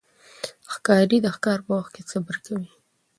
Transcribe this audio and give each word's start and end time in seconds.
ښکاري 0.73 1.17
د 1.21 1.27
ښکار 1.35 1.59
په 1.65 1.71
وخت 1.79 1.91
کې 1.95 2.03
صبر 2.11 2.35
کوي. 2.45 2.69